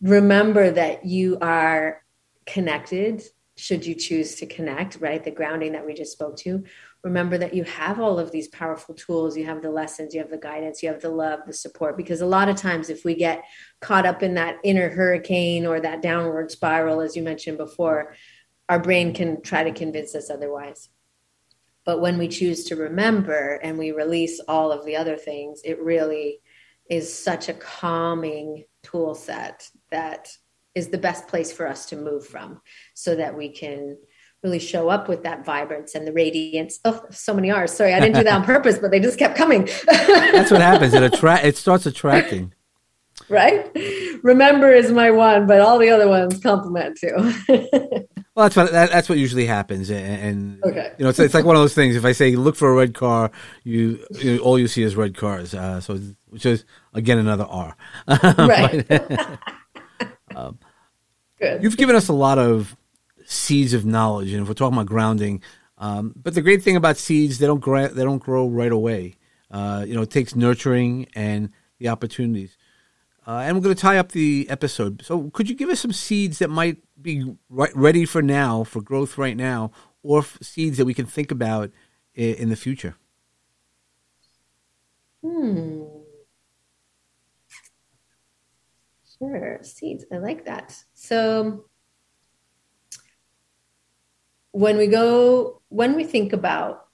[0.00, 2.02] remember that you are
[2.46, 3.22] connected
[3.58, 5.22] should you choose to connect, right?
[5.22, 6.62] The grounding that we just spoke to.
[7.02, 9.36] Remember that you have all of these powerful tools.
[9.36, 11.96] You have the lessons you have the guidance you have the love the support.
[11.96, 13.42] Because a lot of times if we get
[13.80, 18.14] caught up in that inner hurricane or that downward spiral as you mentioned before
[18.68, 20.88] our brain can try to convince us otherwise.
[21.84, 25.82] But when we choose to remember and we release all of the other things it
[25.82, 26.40] really
[26.88, 30.28] is such a calming tool set that
[30.74, 32.60] is the best place for us to move from
[32.94, 33.96] so that we can
[34.42, 36.78] really show up with that vibrance and the radiance.
[36.84, 37.72] Oh, so many R's.
[37.72, 39.68] Sorry, I didn't do that on purpose, but they just kept coming.
[39.86, 40.94] That's what happens.
[40.94, 41.44] It attract.
[41.44, 42.54] It starts attracting.
[43.28, 43.68] Right.
[44.22, 47.14] Remember is my one, but all the other ones complement too.
[47.48, 50.92] well, that's what that, that's what usually happens, and, and okay.
[50.98, 51.96] you know, it's, it's like one of those things.
[51.96, 53.30] If I say look for a red car,
[53.64, 55.52] you, you know, all you see is red cars.
[55.52, 55.98] Uh, so,
[56.28, 57.76] which is again another R.
[58.08, 58.86] right.
[58.88, 59.38] but,
[60.36, 60.58] um,
[61.38, 61.62] Good.
[61.62, 62.76] You've given us a lot of
[63.24, 65.42] seeds of knowledge, and if we're talking about grounding,
[65.78, 69.14] um, but the great thing about seeds, they don't grow, they don't grow right away.
[69.50, 72.56] Uh, you know, it takes nurturing and the opportunities.
[73.26, 75.02] Uh, and we're going to tie up the episode.
[75.04, 78.80] So, could you give us some seeds that might be right, ready for now, for
[78.80, 79.70] growth right now,
[80.02, 81.70] or seeds that we can think about
[82.14, 82.96] in, in the future?
[85.22, 85.84] Hmm.
[89.18, 90.04] Sure, seeds.
[90.12, 90.76] I like that.
[90.94, 91.64] So,
[94.52, 96.86] when we go when we think about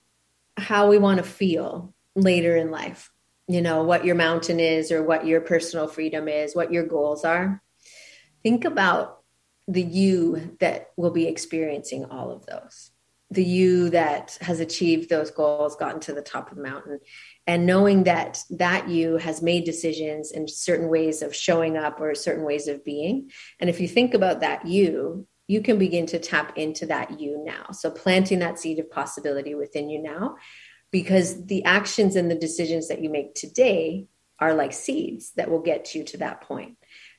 [0.57, 3.11] how we want to feel later in life
[3.49, 7.25] you know what your mountain is or what your personal freedom is what your goals
[7.25, 7.63] are
[8.43, 9.23] think about
[9.69, 12.91] the you that will be experiencing all of those
[13.31, 16.99] the you that has achieved those goals gotten to the top of the mountain
[17.47, 22.15] and knowing that that you has made decisions in certain ways of showing up or
[22.15, 23.31] certain ways of being
[23.61, 27.43] and if you think about that you you can begin to tap into that you
[27.45, 27.67] now.
[27.73, 30.37] So planting that seed of possibility within you now,
[30.91, 34.07] because the actions and the decisions that you make today
[34.39, 36.77] are like seeds that will get you to that point.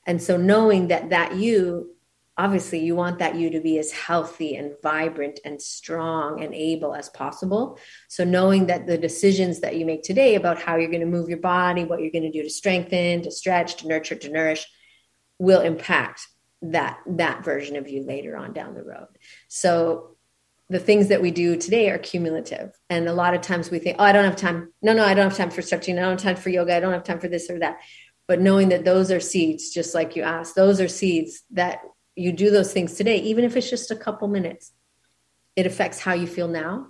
[0.07, 1.94] And so knowing that that you
[2.37, 6.93] obviously you want that you to be as healthy and vibrant and strong and able
[6.93, 7.79] as possible.
[8.09, 11.29] So knowing that the decisions that you make today about how you're going to move
[11.29, 14.65] your body what you're going to do to strengthen to stretch to nurture to nourish
[15.39, 16.27] will impact
[16.61, 19.07] that that version of you later on down the road.
[19.47, 20.15] So
[20.69, 22.71] the things that we do today are cumulative.
[22.89, 24.73] And a lot of times we think oh i don't have time.
[24.81, 25.97] No no i don't have time for stretching.
[25.97, 26.75] I don't have time for yoga.
[26.75, 27.79] I don't have time for this or that.
[28.27, 31.79] But knowing that those are seeds just like you asked those are seeds that
[32.15, 34.71] you do those things today even if it's just a couple minutes
[35.55, 36.87] it affects how you feel now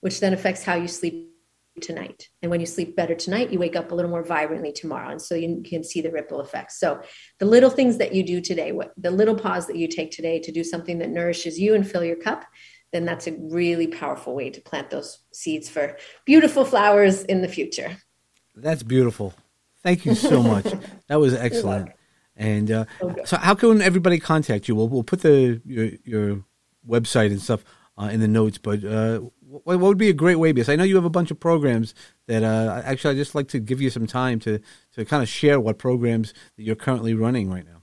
[0.00, 1.32] which then affects how you sleep
[1.80, 2.28] tonight.
[2.42, 5.10] And when you sleep better tonight, you wake up a little more vibrantly tomorrow.
[5.10, 6.78] And so you can see the ripple effects.
[6.78, 7.00] So
[7.38, 10.38] the little things that you do today, what the little pause that you take today
[10.40, 12.44] to do something that nourishes you and fill your cup,
[12.92, 17.48] then that's a really powerful way to plant those seeds for beautiful flowers in the
[17.48, 17.96] future.
[18.54, 19.34] That's beautiful.
[19.82, 20.66] Thank you so much.
[21.08, 21.90] that was excellent.
[22.36, 23.22] And uh, okay.
[23.24, 24.74] so, how can everybody contact you?
[24.74, 26.44] We'll, we'll put the your, your
[26.86, 27.64] website and stuff
[27.98, 28.58] uh, in the notes.
[28.58, 30.52] But uh, what, what would be a great way?
[30.52, 31.94] Because I know you have a bunch of programs
[32.26, 34.60] that uh, actually I just like to give you some time to
[34.94, 37.82] to kind of share what programs that you're currently running right now.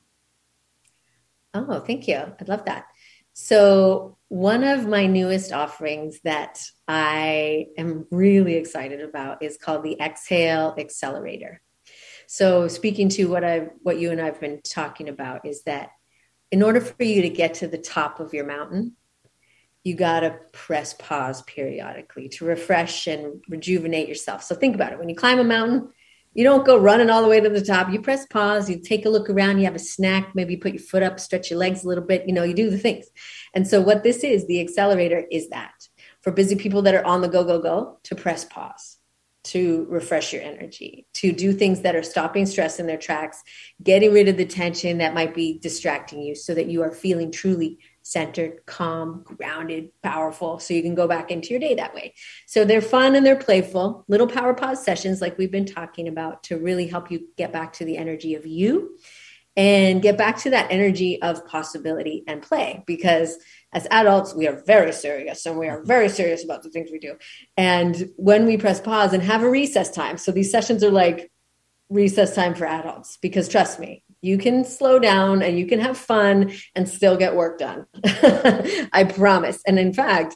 [1.55, 2.17] Oh, thank you.
[2.39, 2.85] I'd love that.
[3.33, 9.99] So, one of my newest offerings that I am really excited about is called the
[9.99, 11.61] Exhale Accelerator.
[12.33, 15.91] So, speaking to what I what you and I've been talking about is that
[16.49, 18.93] in order for you to get to the top of your mountain,
[19.83, 24.41] you got to press pause periodically to refresh and rejuvenate yourself.
[24.41, 24.97] So think about it.
[24.97, 25.89] When you climb a mountain,
[26.33, 27.91] you don't go running all the way to the top.
[27.91, 30.73] You press pause, you take a look around, you have a snack, maybe you put
[30.73, 33.05] your foot up, stretch your legs a little bit, you know, you do the things.
[33.53, 35.87] And so what this is, the accelerator is that
[36.21, 38.92] for busy people that are on the go, go, go, to press pause,
[39.43, 43.43] to refresh your energy, to do things that are stopping stress in their tracks,
[43.81, 47.31] getting rid of the tension that might be distracting you so that you are feeling
[47.31, 50.59] truly centered, calm, grounded, powerful.
[50.59, 52.13] So you can go back into your day that way.
[52.45, 56.43] So they're fun and they're playful, little power pause sessions, like we've been talking about,
[56.43, 58.97] to really help you get back to the energy of you
[59.55, 62.83] and get back to that energy of possibility and play.
[62.87, 63.37] Because
[63.73, 66.99] as adults, we are very serious and we are very serious about the things we
[66.99, 67.15] do.
[67.57, 71.31] And when we press pause and have a recess time, so these sessions are like,
[71.89, 75.97] recess time for adults because trust me you can slow down and you can have
[75.97, 77.85] fun and still get work done
[78.93, 80.35] i promise and in fact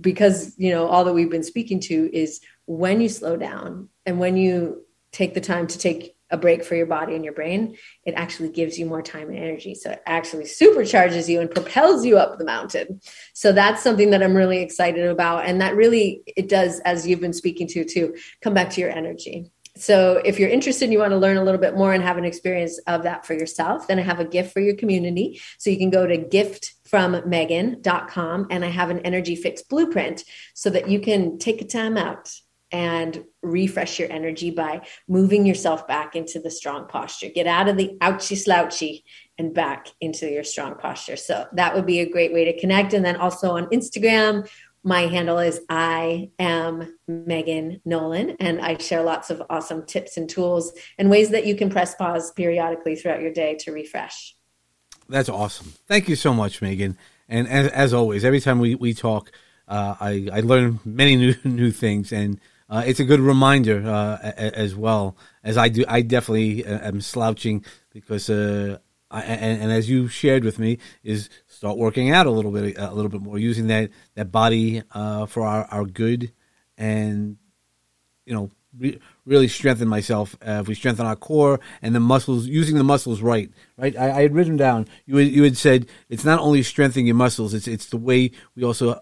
[0.00, 4.18] because you know all that we've been speaking to is when you slow down and
[4.18, 4.82] when you
[5.12, 8.48] take the time to take a break for your body and your brain it actually
[8.48, 9.74] gives you more time and energy.
[9.74, 13.00] So it actually supercharges you and propels you up the mountain.
[13.34, 15.46] So that's something that i'm really excited about.
[15.46, 18.90] And that really it does as you've been speaking to too come back to your
[18.90, 19.50] energy.
[19.76, 22.16] So if you're interested and you want to learn a little bit more and have
[22.16, 25.42] an experience of that for yourself, then I have a gift for your community.
[25.58, 30.24] So you can go to giftfrommegan.com and I have an energy fix blueprint
[30.54, 32.32] so that you can take a time out
[32.72, 37.28] and refresh your energy by moving yourself back into the strong posture.
[37.28, 39.04] Get out of the ouchy slouchy
[39.38, 41.16] and back into your strong posture.
[41.16, 42.92] So that would be a great way to connect.
[42.92, 44.48] And then also on Instagram,
[44.86, 50.30] my handle is I am Megan Nolan, and I share lots of awesome tips and
[50.30, 54.36] tools and ways that you can press pause periodically throughout your day to refresh.
[55.08, 55.72] That's awesome.
[55.88, 56.96] Thank you so much, Megan.
[57.28, 59.32] And as, as always, every time we, we talk,
[59.66, 64.18] uh, I, I learn many new new things, and uh, it's a good reminder uh,
[64.36, 65.84] as well as I do.
[65.88, 68.78] I definitely uh, am slouching because uh,
[69.10, 72.76] I, and, and, as you shared with me, is start working out a little bit,
[72.76, 76.32] a little bit more, using that that body uh, for our, our good,
[76.76, 77.36] and
[78.24, 80.34] you know, re- really strengthen myself.
[80.44, 83.48] Uh, if we strengthen our core and the muscles, using the muscles right,
[83.78, 83.96] right.
[83.96, 84.88] I, I had written down.
[85.06, 88.32] You had, you had said it's not only strengthening your muscles; it's it's the way
[88.56, 89.00] we also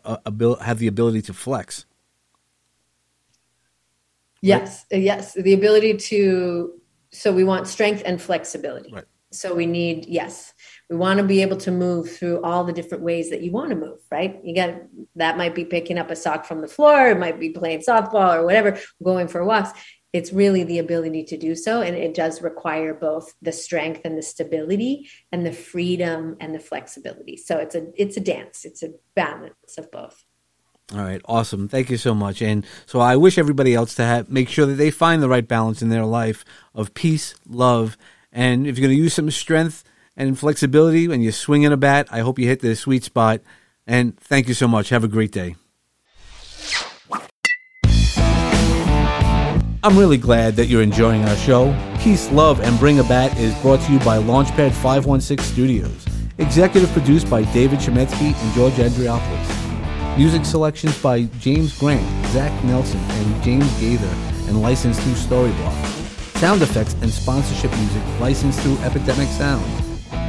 [0.61, 1.87] have the ability to flex.
[4.47, 5.03] Yes, right?
[5.03, 6.81] yes, the ability to.
[7.11, 8.93] So we want strength and flexibility.
[8.93, 10.55] Right so we need, yes,
[10.89, 13.71] we want to be able to move through all the different ways that you want
[13.71, 14.41] to move, right?
[14.43, 14.75] You got
[15.17, 18.37] that might be picking up a sock from the floor, it might be playing softball
[18.37, 19.71] or whatever, going for walks.
[20.13, 21.83] It's really the ability to do so.
[21.83, 26.61] And it does require both the strength and the stability and the freedom and the
[26.61, 27.37] flexibility.
[27.37, 30.25] So it's a it's a dance, it's a balance of both.
[30.93, 31.66] All right, awesome.
[31.66, 32.43] Thank you so much.
[32.43, 35.47] And so I wish everybody else to have make sure that they find the right
[35.47, 37.97] balance in their life of peace, love,
[38.35, 39.85] and if you're going to use some strength
[40.16, 43.41] and flexibility when you're swinging a bat, I hope you hit the sweet spot.
[43.87, 44.89] And thank you so much.
[44.89, 45.55] Have a great day.
[49.85, 51.76] I'm really glad that you're enjoying our show.
[52.01, 56.07] Peace, Love, and Bring a Bat is brought to you by Launchpad 516 Studios.
[56.39, 59.64] Executive produced by David Shemetsky and George Andriopoulos.
[60.17, 64.15] Music selections by James Grant, Zach Nelson, and James Gaither,
[64.47, 65.75] and licensed through Storyblock.
[66.39, 69.65] Sound effects and sponsorship music licensed through Epidemic Sound.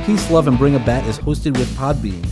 [0.03, 2.25] Peace, Love, and Bring a Bat is hosted with Podbean.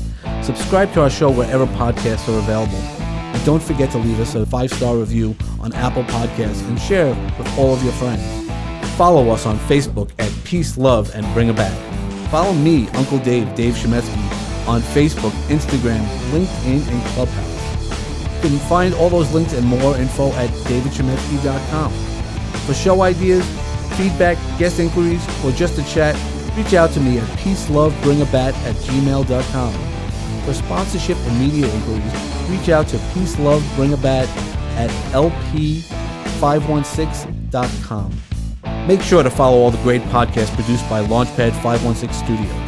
[0.43, 2.73] Subscribe to our show wherever podcasts are available.
[2.73, 7.09] And don't forget to leave us a five star review on Apple Podcasts and share
[7.37, 8.49] with all of your friends.
[8.97, 12.29] Follow us on Facebook at Peace, Love, and Bring a Bat.
[12.31, 14.22] Follow me, Uncle Dave, Dave Shemetsky,
[14.67, 17.53] on Facebook, Instagram, LinkedIn, and Clubhouse.
[18.43, 21.91] You can find all those links and more info at davidshemetsky.com.
[22.65, 23.45] For show ideas,
[23.97, 26.15] feedback, guest inquiries, or just a chat,
[26.57, 29.73] reach out to me at peacelovebringabat at gmail.com.
[30.45, 32.13] For sponsorship and media inquiries,
[32.49, 34.27] reach out to peacelovebringabat
[34.75, 38.11] at lp516.com.
[38.87, 42.62] Make sure to follow all the great podcasts produced by Launchpad 516 Studios.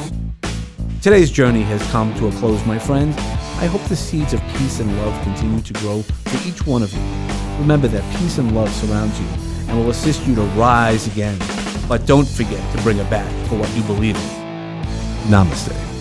[1.06, 3.16] Today's journey has come to a close, my friends.
[3.60, 6.92] I hope the seeds of peace and love continue to grow for each one of
[6.92, 7.00] you.
[7.60, 9.28] Remember that peace and love surrounds you
[9.68, 11.38] and will assist you to rise again.
[11.88, 15.30] But don't forget to bring a bat for what you believe in.
[15.30, 15.95] Namaste.